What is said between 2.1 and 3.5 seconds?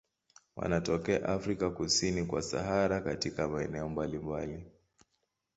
kwa Sahara katika